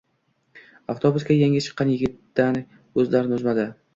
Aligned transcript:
Avtobusga 0.93 1.35
yangi 1.37 1.61
chiqqan 1.67 1.93
yigitdan 1.93 2.59
ko’zlarini 2.97 3.41
uzmadi. 3.41 3.71